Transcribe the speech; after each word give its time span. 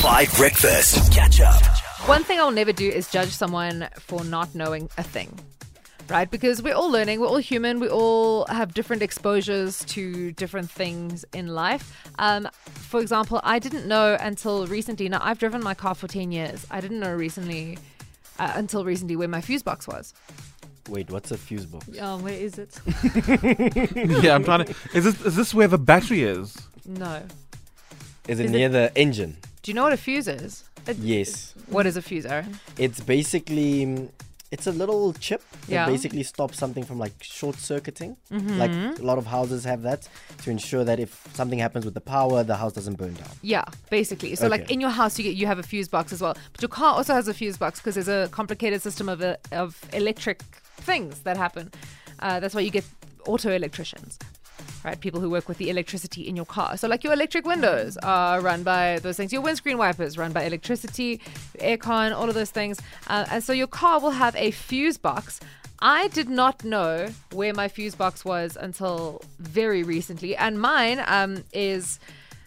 5 0.00 0.34
Breakfast. 0.36 1.12
Catch 1.12 1.40
up. 1.42 1.62
One 2.08 2.24
thing 2.24 2.38
I'll 2.40 2.50
never 2.50 2.72
do 2.72 2.88
is 2.88 3.10
judge 3.10 3.28
someone 3.28 3.86
for 3.98 4.24
not 4.24 4.54
knowing 4.54 4.88
a 4.96 5.02
thing. 5.02 5.38
Right? 6.08 6.30
Because 6.30 6.62
we're 6.62 6.74
all 6.74 6.90
learning, 6.90 7.20
we're 7.20 7.26
all 7.28 7.36
human, 7.36 7.80
we 7.80 7.88
all 7.88 8.46
have 8.46 8.72
different 8.72 9.02
exposures 9.02 9.84
to 9.86 10.32
different 10.32 10.70
things 10.70 11.24
in 11.34 11.48
life. 11.48 12.08
Um, 12.18 12.48
for 12.64 12.98
example, 13.00 13.40
I 13.44 13.58
didn't 13.58 13.86
know 13.86 14.16
until 14.20 14.66
recently, 14.66 15.08
now 15.10 15.20
I've 15.22 15.38
driven 15.38 15.62
my 15.62 15.74
car 15.74 15.94
for 15.94 16.08
10 16.08 16.32
years. 16.32 16.66
I 16.70 16.80
didn't 16.80 16.98
know 17.00 17.14
recently, 17.14 17.78
uh, 18.38 18.52
until 18.56 18.84
recently, 18.86 19.16
where 19.16 19.28
my 19.28 19.42
fuse 19.42 19.62
box 19.62 19.86
was. 19.86 20.14
Wait, 20.88 21.10
what's 21.10 21.30
a 21.30 21.36
fuse 21.36 21.66
box? 21.66 21.86
Oh, 22.00 22.16
where 22.18 22.32
is 22.34 22.58
it? 22.58 22.80
yeah, 24.24 24.34
I'm 24.34 24.44
trying 24.44 24.64
to. 24.64 24.74
Is 24.94 25.04
this 25.04 25.20
is 25.26 25.36
this 25.36 25.52
where 25.54 25.68
the 25.68 25.78
battery 25.78 26.22
is? 26.22 26.56
No. 26.86 27.22
Is 28.26 28.40
it 28.40 28.46
Is 28.46 28.50
it- 28.50 28.54
near 28.54 28.68
the 28.70 28.90
engine? 28.96 29.36
Do 29.62 29.70
you 29.70 29.74
know 29.74 29.82
what 29.82 29.92
a 29.92 29.96
fuse 29.96 30.26
is? 30.28 30.64
Yes. 30.98 31.54
What 31.68 31.86
is 31.86 31.96
a 31.96 32.02
fuse, 32.02 32.24
Aaron? 32.26 32.58
It's 32.78 33.00
basically 33.00 33.84
mm, 33.86 34.08
it's 34.50 34.66
a 34.66 34.72
little 34.72 35.12
chip 35.12 35.42
that 35.66 35.68
Yeah. 35.72 35.86
basically 35.86 36.22
stops 36.24 36.58
something 36.58 36.82
from 36.84 36.98
like 36.98 37.12
short 37.22 37.56
circuiting. 37.56 38.16
Mm-hmm. 38.32 38.58
Like 38.58 38.72
a 38.98 39.02
lot 39.02 39.18
of 39.18 39.26
houses 39.26 39.64
have 39.64 39.82
that 39.82 40.08
to 40.42 40.50
ensure 40.50 40.82
that 40.84 40.98
if 40.98 41.22
something 41.34 41.58
happens 41.58 41.84
with 41.84 41.94
the 41.94 42.00
power, 42.00 42.42
the 42.42 42.56
house 42.56 42.72
doesn't 42.72 42.96
burn 42.96 43.14
down. 43.14 43.28
Yeah, 43.42 43.64
basically. 43.90 44.34
So, 44.34 44.48
like 44.48 44.70
in 44.70 44.80
your 44.80 44.90
house, 44.90 45.18
you 45.18 45.24
get 45.24 45.34
you 45.36 45.46
have 45.46 45.58
a 45.58 45.62
fuse 45.62 45.88
box 45.88 46.12
as 46.12 46.20
well, 46.20 46.34
but 46.52 46.62
your 46.62 46.68
car 46.70 46.94
also 46.94 47.14
has 47.14 47.28
a 47.28 47.34
fuse 47.34 47.58
box 47.58 47.80
because 47.80 47.94
there's 47.96 48.08
a 48.08 48.28
complicated 48.32 48.80
system 48.82 49.08
of 49.08 49.20
uh, 49.22 49.36
of 49.52 49.76
electric 49.92 50.42
things 50.88 51.20
that 51.20 51.36
happen. 51.36 51.70
Uh, 52.20 52.40
that's 52.40 52.54
why 52.54 52.60
you 52.62 52.70
get 52.70 52.84
auto 53.26 53.50
electricians, 53.52 54.18
right? 54.84 54.98
People 55.00 55.20
who 55.20 55.30
work 55.30 55.48
with 55.48 55.58
the 55.58 55.70
electricity 55.70 56.26
in 56.28 56.36
your 56.36 56.46
car. 56.46 56.76
So, 56.76 56.88
like 56.88 57.04
your 57.04 57.12
electric 57.12 57.46
windows 57.46 57.96
are 57.98 58.40
run 58.40 58.62
by 58.62 58.98
those 59.00 59.16
things. 59.16 59.32
Your 59.32 59.42
windscreen 59.42 59.78
wipers 59.78 60.16
run 60.16 60.32
by 60.32 60.44
electricity, 60.44 61.20
aircon, 61.58 62.14
all 62.14 62.28
of 62.28 62.34
those 62.34 62.50
things. 62.50 62.80
Uh, 63.06 63.26
and 63.30 63.42
so 63.42 63.52
your 63.52 63.66
car 63.66 64.00
will 64.00 64.10
have 64.10 64.34
a 64.36 64.50
fuse 64.50 64.98
box. 64.98 65.40
I 65.82 66.08
did 66.08 66.28
not 66.28 66.62
know 66.62 67.08
where 67.32 67.54
my 67.54 67.68
fuse 67.68 67.94
box 67.94 68.24
was 68.24 68.56
until 68.60 69.22
very 69.38 69.82
recently, 69.82 70.36
and 70.36 70.60
mine 70.60 71.02
um, 71.06 71.44
is 71.54 71.98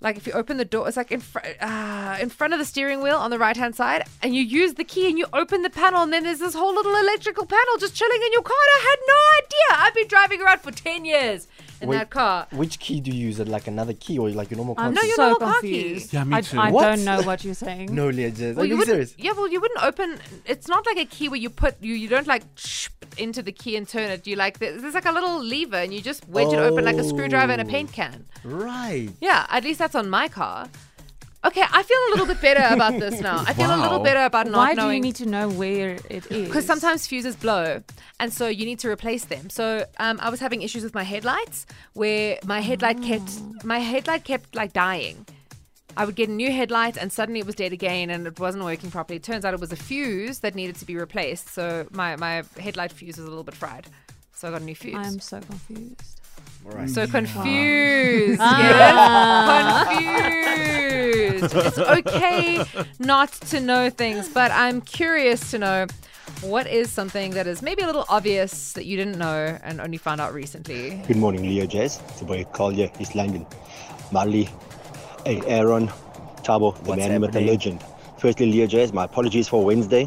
like 0.00 0.16
if 0.16 0.26
you 0.26 0.32
open 0.34 0.58
the 0.58 0.64
door, 0.64 0.86
it's 0.86 0.96
like 0.96 1.10
in 1.10 1.20
front 1.20 1.48
uh, 1.60 2.18
in 2.20 2.28
front 2.28 2.52
of 2.52 2.60
the 2.60 2.64
steering 2.64 3.02
wheel 3.02 3.16
on 3.16 3.30
the 3.30 3.38
right 3.38 3.56
hand 3.56 3.74
side, 3.74 4.04
and 4.22 4.36
you 4.36 4.42
use 4.42 4.74
the 4.74 4.84
key 4.84 5.08
and 5.08 5.18
you 5.18 5.26
open 5.32 5.62
the 5.62 5.70
panel, 5.70 6.02
and 6.02 6.12
then 6.12 6.22
there's 6.22 6.38
this 6.38 6.54
whole 6.54 6.72
little 6.72 6.94
electrical 6.94 7.46
panel 7.46 7.76
just 7.80 7.96
chilling 7.96 8.22
in 8.24 8.32
your 8.32 8.42
car. 8.42 8.54
I 8.54 8.90
had 8.90 8.98
no 9.08 9.20
idea. 9.38 9.84
I've 9.84 9.94
been 9.94 10.08
driving 10.08 10.42
around 10.42 10.60
for 10.60 10.70
ten 10.70 11.04
years 11.04 11.48
in 11.80 11.88
Wait, 11.88 11.96
that 11.98 12.10
car. 12.10 12.46
Which 12.52 12.78
key 12.78 13.00
do 13.00 13.10
you 13.10 13.26
use? 13.26 13.38
It 13.40 13.48
like 13.48 13.66
another 13.66 13.92
key 13.92 14.18
or 14.18 14.28
like 14.30 14.50
your 14.50 14.56
normal 14.56 14.74
car? 14.74 14.86
I'm 14.86 14.94
No, 14.94 15.00
key? 15.02 15.06
you're 15.08 15.16
so 15.16 15.28
not 15.30 15.40
car 15.40 15.52
confused. 15.60 16.12
Yeah, 16.12 16.24
me 16.24 16.36
I, 16.36 16.40
too. 16.40 16.58
I 16.58 16.70
What? 16.70 16.82
don't 16.86 17.04
know 17.04 17.22
what 17.22 17.44
you're 17.44 17.54
saying. 17.54 17.94
No, 17.94 18.08
Leah, 18.08 18.30
just, 18.30 18.56
Well, 18.56 18.60
are 18.60 18.64
you 18.66 18.72
you 18.74 18.78
wouldn't, 18.78 18.94
serious? 19.08 19.14
yeah, 19.18 19.32
well, 19.32 19.48
you 19.48 19.60
wouldn't 19.60 19.82
open. 19.82 20.18
It's 20.44 20.68
not 20.68 20.86
like 20.86 20.96
a 20.98 21.04
key 21.04 21.28
where 21.28 21.38
you 21.40 21.50
put 21.50 21.82
you. 21.82 21.94
You 21.94 22.08
don't 22.08 22.26
like 22.26 22.42
sh- 22.56 22.88
into 23.18 23.42
the 23.42 23.52
key 23.52 23.76
and 23.76 23.88
turn 23.88 24.10
it. 24.10 24.26
You 24.26 24.36
like 24.36 24.58
there's 24.58 24.82
there's 24.82 24.94
like 24.94 25.06
a 25.06 25.12
little 25.12 25.38
lever, 25.42 25.76
and 25.76 25.92
you 25.94 26.00
just 26.00 26.28
wedge 26.28 26.52
it 26.52 26.58
open 26.58 26.84
like 26.84 26.96
a 26.96 27.04
screwdriver 27.04 27.52
in 27.52 27.60
a 27.60 27.64
Oh. 27.64 27.68
paint 27.68 27.92
can. 27.92 28.24
Oh, 28.44 28.48
right. 28.50 29.08
Yeah, 29.20 29.46
at 29.50 29.64
least 29.64 29.78
that's 29.78 29.94
on 29.94 30.08
my 30.10 30.28
car. 30.28 30.68
Okay, 31.44 31.62
I 31.62 31.82
feel 31.84 31.98
a 32.08 32.10
little 32.10 32.26
bit 32.26 32.40
better 32.40 32.74
about 32.74 32.98
this 32.98 33.20
now. 33.28 33.44
I 33.46 33.52
feel 33.52 33.66
a 33.72 33.76
little 33.76 33.98
Wow. 33.98 34.04
better 34.04 34.24
about 34.24 34.46
not 34.46 34.74
knowing. 34.74 34.76
Why 34.76 34.90
do 34.90 34.94
you 34.96 35.00
need 35.00 35.14
to 35.16 35.26
know 35.26 35.48
where 35.48 35.90
it 36.10 36.26
is? 36.30 36.46
because 36.48 36.66
sometimes 36.66 37.06
fuses 37.06 37.36
blow, 37.36 37.82
and 38.18 38.32
so 38.32 38.48
you 38.48 38.64
need 38.66 38.78
to 38.80 38.88
replace 38.88 39.26
them. 39.26 39.48
So 39.50 39.84
um, 39.98 40.18
I 40.20 40.28
was 40.30 40.40
having 40.40 40.62
issues 40.62 40.82
with 40.82 40.94
my 40.94 41.04
headlights, 41.04 41.66
where 41.92 42.38
my 42.44 42.60
headlight 42.60 43.00
kept 43.02 43.30
my 43.64 43.78
headlight 43.78 44.24
kept 44.24 44.54
like 44.56 44.72
dying. 44.72 45.24
I 45.98 46.04
would 46.04 46.14
get 46.16 46.28
a 46.28 46.32
new 46.32 46.50
headlight, 46.52 46.96
and 46.98 47.12
suddenly 47.12 47.40
it 47.40 47.46
was 47.46 47.54
dead 47.54 47.72
again, 47.72 48.10
and 48.10 48.26
it 48.26 48.38
wasn't 48.40 48.64
working 48.64 48.90
properly. 48.90 49.16
It 49.16 49.22
turns 49.22 49.44
out 49.44 49.54
it 49.54 49.60
was 49.60 49.72
a 49.72 49.76
fuse 49.76 50.40
that 50.40 50.54
needed 50.54 50.76
to 50.76 50.84
be 50.84 50.96
replaced. 50.96 51.48
So 51.54 51.86
my 51.92 52.16
my 52.16 52.42
headlight 52.58 52.90
fuse 52.92 53.16
was 53.18 53.24
a 53.26 53.28
little 53.28 53.44
bit 53.44 53.54
fried. 53.54 53.86
So 54.34 54.48
I 54.48 54.50
got 54.50 54.62
a 54.62 54.64
new 54.64 54.74
fuse. 54.74 54.94
I'm 54.96 55.20
so 55.20 55.40
confused. 55.40 56.20
All 56.66 56.72
right. 56.72 56.90
So 56.90 57.06
confused. 57.06 58.40
Ah. 58.42 59.88
Yes? 60.00 60.26
Confused. 60.66 60.85
It's 61.54 61.78
okay 61.78 62.64
not 62.98 63.32
to 63.32 63.60
know 63.60 63.90
things, 63.90 64.28
but 64.28 64.50
I'm 64.50 64.80
curious 64.80 65.50
to 65.52 65.58
know 65.58 65.86
what 66.42 66.66
is 66.66 66.90
something 66.90 67.32
that 67.32 67.46
is 67.46 67.62
maybe 67.62 67.82
a 67.82 67.86
little 67.86 68.04
obvious 68.08 68.72
that 68.72 68.84
you 68.84 68.96
didn't 68.96 69.18
know 69.18 69.58
and 69.62 69.80
only 69.80 69.96
found 69.96 70.20
out 70.20 70.34
recently. 70.34 71.02
Good 71.06 71.16
morning, 71.16 71.42
Leo 71.42 71.66
Jazz. 71.66 72.00
It's 72.08 72.20
your 72.20 72.28
boy 72.28 72.44
Collier, 72.52 72.90
East 72.98 73.14
London. 73.14 73.46
Marley, 74.12 74.48
hey, 75.24 75.40
Aaron, 75.46 75.88
Tabo, 76.42 76.76
the 76.76 76.90
What's 76.90 76.98
man 76.98 77.20
with 77.20 77.32
the 77.32 77.40
legend. 77.40 77.82
Firstly, 78.18 78.46
Leo 78.46 78.66
Jazz, 78.66 78.92
my 78.92 79.04
apologies 79.04 79.46
for 79.46 79.64
Wednesday. 79.64 80.04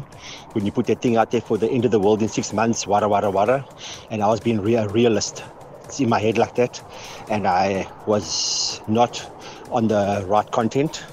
When 0.52 0.66
you 0.66 0.72
put 0.72 0.86
that 0.86 1.00
thing 1.00 1.16
out 1.16 1.30
there 1.30 1.40
for 1.40 1.56
the 1.56 1.70
end 1.70 1.84
of 1.84 1.90
the 1.90 2.00
world 2.00 2.22
in 2.22 2.28
six 2.28 2.52
months, 2.52 2.86
wada 2.86 3.08
wada 3.08 3.30
wada, 3.30 3.64
and 4.10 4.22
I 4.22 4.26
was 4.26 4.40
being 4.40 4.60
re- 4.60 4.74
a 4.74 4.88
realist. 4.88 5.44
It's 5.84 6.00
in 6.00 6.08
my 6.08 6.18
head 6.20 6.38
like 6.38 6.54
that, 6.56 6.82
and 7.28 7.46
I 7.46 7.88
was 8.06 8.80
not 8.88 9.28
on 9.70 9.88
the 9.88 10.24
right 10.26 10.50
content. 10.50 11.04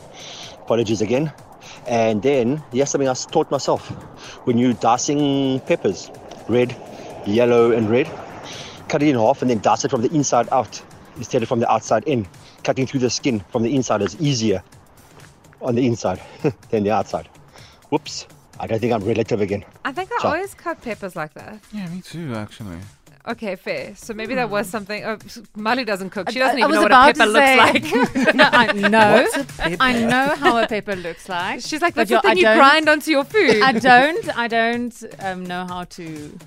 Apologies 0.67 0.99
again. 1.01 1.31
And 1.87 2.21
then, 2.21 2.61
yes, 2.73 2.91
something 2.91 3.07
I 3.07 3.13
taught 3.13 3.49
myself. 3.49 3.87
When 4.45 4.57
you 4.57 4.73
dicing 4.73 5.61
peppers, 5.61 6.11
red, 6.49 6.75
yellow, 7.25 7.71
and 7.71 7.89
red, 7.89 8.11
cut 8.89 9.01
it 9.01 9.07
in 9.07 9.15
half 9.15 9.41
and 9.41 9.49
then 9.49 9.61
dice 9.61 9.85
it 9.85 9.91
from 9.91 10.01
the 10.01 10.11
inside 10.13 10.49
out 10.51 10.81
instead 11.15 11.41
of 11.41 11.47
from 11.47 11.61
the 11.61 11.71
outside 11.71 12.03
in. 12.03 12.27
Cutting 12.65 12.85
through 12.85 12.99
the 12.99 13.09
skin 13.09 13.39
from 13.49 13.63
the 13.63 13.73
inside 13.73 14.01
is 14.01 14.19
easier 14.19 14.61
on 15.61 15.75
the 15.75 15.87
inside 15.87 16.19
than 16.69 16.83
the 16.83 16.91
outside. 16.91 17.29
Whoops. 17.89 18.27
I 18.59 18.67
don't 18.67 18.79
think 18.79 18.91
I'm 18.91 19.05
relative 19.05 19.39
again. 19.39 19.63
I 19.85 19.93
think 19.93 20.11
I 20.11 20.21
Ciao. 20.21 20.29
always 20.33 20.53
cut 20.53 20.81
peppers 20.81 21.15
like 21.15 21.33
that. 21.35 21.59
Yeah, 21.71 21.87
me 21.87 22.01
too. 22.01 22.35
Actually. 22.35 22.79
Okay, 23.27 23.55
fair. 23.57 23.93
So 23.95 24.13
maybe 24.13 24.35
that 24.35 24.49
was 24.49 24.69
something. 24.69 25.03
Oh, 25.03 25.17
Molly 25.55 25.83
doesn't 25.83 26.11
cook. 26.11 26.29
She 26.31 26.39
doesn't 26.39 26.57
I 26.57 26.61
even 26.61 26.71
know 26.71 26.81
what 26.83 26.91
a 26.91 27.13
pepper 27.13 27.25
looks 27.25 28.15
like. 28.15 28.35
no, 28.35 28.43
I 28.45 28.71
know. 28.71 29.13
What's 29.23 29.37
a 29.37 29.43
pepper? 29.43 29.77
I 29.81 30.05
know 30.05 30.35
how 30.35 30.63
a 30.63 30.67
pepper 30.67 30.95
looks 30.95 31.27
like. 31.27 31.61
She's 31.61 31.81
like, 31.81 31.93
that's 31.93 32.09
the 32.09 32.15
you're- 32.15 32.29
I 32.29 32.33
thing 32.33 32.43
you 32.43 32.53
grind 32.55 32.87
onto 32.87 33.11
your 33.11 33.25
food. 33.25 33.61
I 33.61 33.73
don't. 33.73 34.37
I 34.37 34.47
don't 34.47 35.03
um, 35.19 35.45
know 35.45 35.65
how 35.65 35.83
to 35.83 36.39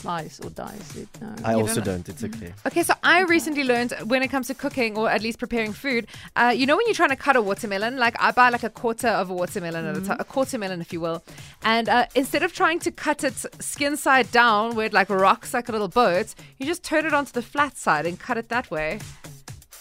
slice 0.00 0.40
or 0.40 0.50
dice 0.50 0.96
it. 0.96 1.08
No. 1.20 1.34
I 1.44 1.52
You 1.52 1.60
also 1.60 1.80
don't 1.80 2.04
don't. 2.04 2.08
It's 2.08 2.24
okay. 2.24 2.52
Okay, 2.68 2.82
so 2.82 2.94
I 3.02 3.22
recently 3.22 3.64
learned 3.64 3.92
when 4.12 4.22
it 4.22 4.28
comes 4.28 4.46
to 4.48 4.54
cooking 4.54 4.96
or 4.96 5.10
at 5.10 5.20
least 5.22 5.38
preparing 5.38 5.72
food, 5.72 6.06
uh, 6.36 6.52
you 6.56 6.64
know 6.66 6.76
when 6.76 6.86
you're 6.86 6.94
trying 7.02 7.14
to 7.18 7.22
cut 7.26 7.36
a 7.36 7.42
watermelon, 7.42 7.96
like 7.98 8.16
I 8.20 8.30
buy 8.30 8.48
like 8.50 8.62
a 8.64 8.70
quarter 8.70 9.08
of 9.08 9.30
a 9.30 9.34
watermelon 9.34 9.84
at 9.90 9.96
a 9.96 10.00
time, 10.00 10.16
a 10.20 10.24
quarter 10.24 10.58
melon 10.58 10.80
if 10.80 10.92
you 10.92 11.00
will, 11.00 11.22
and 11.62 11.88
uh, 11.88 12.06
instead 12.14 12.42
of 12.42 12.52
trying 12.52 12.78
to 12.80 12.90
cut 12.90 13.24
it 13.24 13.34
skin 13.62 13.96
side 13.96 14.30
down 14.30 14.74
where 14.76 14.86
it 14.86 14.92
like 14.92 15.10
rocks 15.10 15.52
like 15.54 15.68
a 15.68 15.72
little 15.72 15.88
boat, 15.88 16.34
you 16.58 16.66
just 16.66 16.82
turn 16.82 17.04
it 17.06 17.12
onto 17.14 17.32
the 17.32 17.42
flat 17.42 17.76
side 17.76 18.06
and 18.06 18.18
cut 18.18 18.36
it 18.38 18.48
that 18.48 18.70
way. 18.70 18.98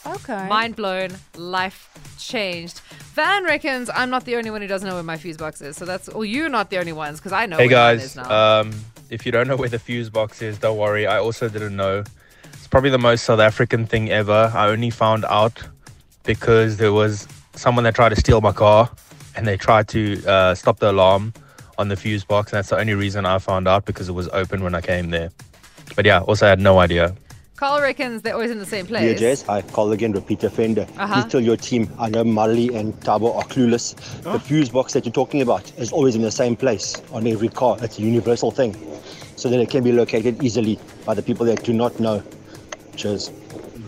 okay. 0.05 0.47
Mind 0.47 0.75
blown, 0.75 1.09
life 1.37 1.89
changed. 2.17 2.79
Van 3.13 3.43
reckons 3.43 3.89
I'm 3.93 4.09
not 4.09 4.23
the 4.25 4.35
only 4.37 4.49
one 4.49 4.61
who 4.61 4.67
doesn't 4.67 4.87
know 4.87 4.95
where 4.95 5.03
my 5.03 5.17
fuse 5.17 5.37
box 5.37 5.61
is, 5.61 5.75
so 5.77 5.85
that's 5.85 6.07
or 6.09 6.25
you're 6.25 6.49
not 6.49 6.69
the 6.69 6.77
only 6.77 6.93
ones 6.93 7.19
because 7.19 7.33
I 7.33 7.45
know. 7.45 7.57
Hey 7.57 7.67
where 7.67 7.77
mine 7.77 7.97
guys, 7.97 8.03
is 8.03 8.15
now. 8.15 8.61
um, 8.61 8.71
if 9.09 9.25
you 9.25 9.31
don't 9.31 9.47
know 9.47 9.55
where 9.55 9.69
the 9.69 9.79
fuse 9.79 10.09
box 10.09 10.41
is, 10.41 10.57
don't 10.57 10.77
worry. 10.77 11.07
I 11.07 11.17
also 11.19 11.49
didn't 11.49 11.75
know. 11.75 12.03
It's 12.53 12.67
probably 12.67 12.89
the 12.89 12.99
most 12.99 13.23
South 13.23 13.39
African 13.39 13.85
thing 13.85 14.09
ever. 14.09 14.51
I 14.53 14.67
only 14.69 14.89
found 14.89 15.25
out 15.25 15.61
because 16.23 16.77
there 16.77 16.93
was 16.93 17.27
someone 17.55 17.83
that 17.85 17.95
tried 17.95 18.09
to 18.09 18.15
steal 18.15 18.41
my 18.41 18.51
car, 18.51 18.89
and 19.35 19.47
they 19.47 19.57
tried 19.57 19.87
to 19.89 20.23
uh, 20.25 20.55
stop 20.55 20.79
the 20.79 20.91
alarm 20.91 21.33
on 21.77 21.87
the 21.87 21.95
fuse 21.95 22.23
box. 22.23 22.51
And 22.51 22.57
that's 22.57 22.69
the 22.69 22.77
only 22.77 22.93
reason 22.93 23.25
I 23.25 23.39
found 23.39 23.67
out 23.67 23.85
because 23.85 24.09
it 24.09 24.13
was 24.13 24.27
open 24.29 24.63
when 24.63 24.75
I 24.75 24.81
came 24.81 25.09
there. 25.09 25.29
But 25.95 26.05
yeah, 26.05 26.19
also 26.21 26.45
I 26.45 26.49
had 26.49 26.59
no 26.59 26.79
idea. 26.79 27.15
Carl 27.55 27.81
reckons 27.81 28.21
they're 28.21 28.33
always 28.33 28.51
in 28.51 28.59
the 28.59 28.65
same 28.65 28.85
Leo 28.85 28.99
place. 28.99 29.19
Jazz, 29.19 29.41
hi, 29.41 29.61
call 29.61 29.91
again, 29.91 30.13
repeat 30.13 30.41
offender. 30.45 30.87
Uh-huh. 30.97 31.21
Please 31.21 31.29
tell 31.29 31.41
your 31.41 31.57
team, 31.57 31.89
I 31.99 32.07
know 32.07 32.23
Marley 32.23 32.73
and 32.73 32.93
Tabo 33.01 33.35
are 33.35 33.43
clueless. 33.43 33.95
The 34.21 34.39
fuse 34.39 34.69
box 34.69 34.93
that 34.93 35.03
you're 35.03 35.11
talking 35.11 35.41
about 35.41 35.69
is 35.77 35.91
always 35.91 36.15
in 36.15 36.21
the 36.21 36.31
same 36.31 36.55
place 36.55 36.95
on 37.11 37.27
every 37.27 37.49
car. 37.49 37.77
It's 37.81 37.99
a 37.99 38.01
universal 38.01 38.51
thing. 38.51 38.77
So 39.39 39.49
that 39.49 39.59
it 39.61 39.69
can 39.69 39.85
be 39.85 39.93
located 39.93 40.43
easily 40.43 40.77
by 41.05 41.13
the 41.13 41.21
people 41.21 41.45
that 41.45 41.63
do 41.63 41.71
not 41.71 41.97
know. 41.97 42.21
Cheers. 42.97 43.31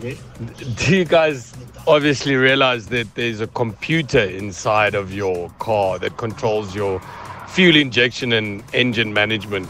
Do 0.00 0.96
you 0.96 1.04
guys 1.04 1.52
obviously 1.86 2.36
realize 2.36 2.86
that 2.86 3.14
there's 3.16 3.40
a 3.42 3.46
computer 3.48 4.20
inside 4.22 4.94
of 4.94 5.12
your 5.12 5.50
car 5.58 5.98
that 5.98 6.16
controls 6.16 6.74
your 6.74 7.02
fuel 7.48 7.76
injection 7.76 8.32
and 8.32 8.64
engine 8.72 9.12
management? 9.12 9.68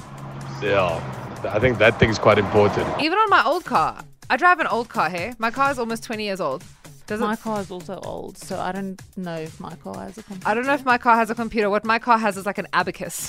Yeah, 0.62 1.02
I 1.42 1.58
think 1.58 1.78
that 1.78 1.98
thing's 1.98 2.20
quite 2.20 2.38
important. 2.38 2.86
Even 3.02 3.18
on 3.18 3.28
my 3.28 3.42
old 3.44 3.64
car, 3.64 4.04
I 4.30 4.36
drive 4.36 4.60
an 4.60 4.68
old 4.68 4.88
car 4.88 5.10
here. 5.10 5.34
My 5.40 5.50
car 5.50 5.72
is 5.72 5.80
almost 5.80 6.04
20 6.04 6.22
years 6.22 6.40
old. 6.40 6.62
Does 7.08 7.18
My 7.18 7.32
it? 7.32 7.40
car 7.40 7.60
is 7.60 7.72
also 7.72 7.98
old, 8.04 8.38
so 8.38 8.60
I 8.60 8.70
don't 8.70 9.02
know 9.16 9.34
if 9.34 9.58
my 9.58 9.74
car 9.74 9.96
has 9.96 10.16
a 10.16 10.22
computer. 10.22 10.48
I 10.48 10.54
don't 10.54 10.64
know 10.64 10.74
if 10.74 10.84
my 10.84 10.98
car 10.98 11.16
has 11.16 11.30
a 11.30 11.34
computer. 11.34 11.68
What 11.68 11.84
my 11.84 11.98
car 11.98 12.16
has 12.18 12.36
is 12.36 12.46
like 12.46 12.58
an 12.58 12.68
abacus. 12.72 13.28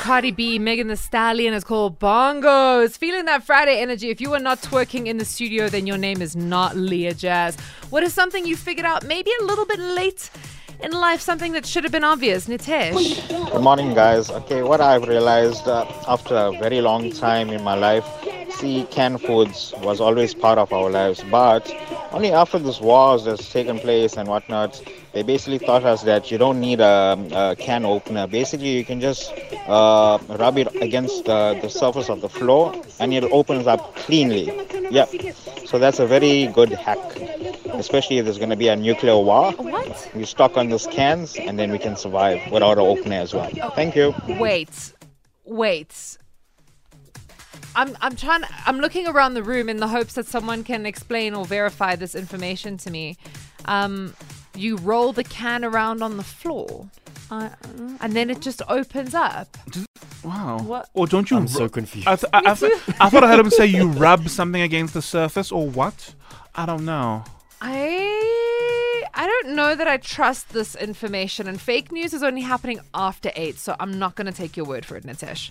Cardi 0.00 0.30
B, 0.30 0.58
Megan 0.58 0.88
Thee 0.88 0.96
Stallion 0.96 1.52
is 1.52 1.62
called 1.62 1.98
Bongos. 1.98 2.96
Feeling 2.96 3.26
that 3.26 3.42
Friday 3.42 3.78
energy. 3.82 4.08
If 4.08 4.18
you 4.18 4.32
are 4.32 4.38
not 4.38 4.62
twerking 4.62 5.06
in 5.06 5.18
the 5.18 5.26
studio, 5.26 5.68
then 5.68 5.86
your 5.86 5.98
name 5.98 6.22
is 6.22 6.34
not 6.34 6.74
Leah 6.74 7.12
Jazz. 7.12 7.58
What 7.90 8.02
is 8.02 8.14
something 8.14 8.46
you 8.46 8.56
figured 8.56 8.86
out 8.86 9.04
maybe 9.04 9.30
a 9.42 9.44
little 9.44 9.66
bit 9.66 9.78
late 9.78 10.30
in 10.80 10.92
life, 10.92 11.20
something 11.20 11.52
that 11.52 11.66
should 11.66 11.84
have 11.84 11.92
been 11.92 12.04
obvious? 12.04 12.46
Nitesh. 12.46 13.28
Good 13.52 13.62
morning, 13.62 13.92
guys. 13.92 14.30
Okay, 14.30 14.62
what 14.62 14.80
I've 14.80 15.06
realized 15.06 15.68
uh, 15.68 15.84
after 16.08 16.34
a 16.34 16.52
very 16.52 16.80
long 16.80 17.10
time 17.12 17.50
in 17.50 17.62
my 17.62 17.74
life, 17.74 18.06
see, 18.48 18.84
canned 18.90 19.20
foods 19.20 19.74
was 19.82 20.00
always 20.00 20.32
part 20.32 20.56
of 20.58 20.72
our 20.72 20.88
lives, 20.88 21.22
but 21.30 21.70
only 22.16 22.32
after 22.32 22.58
this 22.58 22.80
wars 22.80 23.26
that's 23.26 23.52
taken 23.52 23.78
place 23.78 24.16
and 24.16 24.26
whatnot, 24.26 24.82
they 25.12 25.22
basically 25.22 25.58
taught 25.58 25.84
us 25.84 26.02
that 26.04 26.30
you 26.30 26.38
don't 26.38 26.58
need 26.58 26.80
a, 26.80 27.18
a 27.32 27.56
can 27.56 27.84
opener. 27.84 28.26
Basically, 28.26 28.70
you 28.70 28.86
can 28.86 29.02
just 29.02 29.30
uh, 29.68 30.18
rub 30.30 30.56
it 30.56 30.74
against 30.80 31.28
uh, 31.28 31.52
the 31.60 31.68
surface 31.68 32.08
of 32.08 32.22
the 32.22 32.28
floor 32.30 32.74
and 33.00 33.12
it 33.12 33.22
opens 33.24 33.66
up 33.66 33.94
cleanly. 33.96 34.46
Yeah, 34.90 35.04
so 35.66 35.78
that's 35.78 35.98
a 35.98 36.06
very 36.06 36.46
good 36.46 36.70
hack, 36.70 36.98
especially 37.74 38.16
if 38.16 38.24
there's 38.24 38.38
going 38.38 38.50
to 38.50 38.56
be 38.56 38.68
a 38.68 38.76
nuclear 38.76 39.18
war. 39.18 39.52
What? 39.52 40.10
We 40.14 40.24
stock 40.24 40.56
on 40.56 40.70
those 40.70 40.86
cans 40.86 41.36
and 41.36 41.58
then 41.58 41.70
we 41.70 41.78
can 41.78 41.96
survive 41.96 42.50
without 42.50 42.78
an 42.78 42.86
opener 42.86 43.16
as 43.16 43.34
well. 43.34 43.50
Thank 43.74 43.94
you. 43.94 44.14
Wait, 44.26 44.94
wait. 45.44 46.16
I'm 47.76 47.96
I'm 48.00 48.16
trying. 48.16 48.42
I'm 48.64 48.78
looking 48.80 49.06
around 49.06 49.34
the 49.34 49.42
room 49.42 49.68
in 49.68 49.76
the 49.76 49.88
hopes 49.88 50.14
that 50.14 50.26
someone 50.26 50.64
can 50.64 50.86
explain 50.86 51.34
or 51.34 51.44
verify 51.44 51.94
this 51.94 52.14
information 52.14 52.78
to 52.78 52.90
me. 52.90 53.16
Um, 53.66 54.14
you 54.54 54.76
roll 54.78 55.12
the 55.12 55.24
can 55.24 55.64
around 55.64 56.02
on 56.02 56.16
the 56.16 56.22
floor, 56.24 56.88
I, 57.30 57.50
and 58.00 58.14
then 58.14 58.30
it 58.30 58.40
just 58.40 58.62
opens 58.68 59.14
up. 59.14 59.56
Wow. 60.24 60.58
What? 60.60 60.88
Or 60.94 61.06
don't 61.06 61.30
you? 61.30 61.36
I'm 61.36 61.46
so 61.46 61.68
confused. 61.68 62.08
I, 62.08 62.16
th- 62.16 62.30
I, 62.32 62.42
I, 62.50 62.54
th- 62.54 62.72
I 63.00 63.10
thought 63.10 63.22
I 63.22 63.28
heard 63.28 63.38
him 63.40 63.50
say 63.50 63.66
you 63.66 63.88
rub 63.88 64.28
something 64.28 64.62
against 64.62 64.94
the 64.94 65.02
surface 65.02 65.52
or 65.52 65.68
what? 65.68 66.14
I 66.54 66.64
don't 66.66 66.84
know. 66.84 67.24
I 67.60 69.04
I 69.14 69.26
don't 69.26 69.54
know 69.54 69.74
that 69.74 69.86
I 69.86 69.98
trust 69.98 70.50
this 70.50 70.74
information, 70.74 71.46
and 71.46 71.60
fake 71.60 71.92
news 71.92 72.14
is 72.14 72.22
only 72.22 72.42
happening 72.42 72.80
after 72.94 73.30
eight, 73.36 73.58
so 73.58 73.76
I'm 73.78 73.98
not 73.98 74.14
going 74.14 74.26
to 74.26 74.32
take 74.32 74.56
your 74.56 74.66
word 74.66 74.84
for 74.86 74.96
it, 74.96 75.04
Nitesh. 75.04 75.50